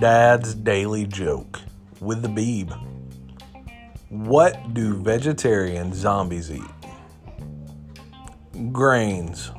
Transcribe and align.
Dad's 0.00 0.54
Daily 0.54 1.04
Joke 1.04 1.60
with 2.00 2.22
the 2.22 2.28
Beeb. 2.28 2.74
What 4.08 4.72
do 4.72 4.94
vegetarian 4.94 5.92
zombies 5.92 6.50
eat? 6.50 6.62
Grains. 8.72 9.50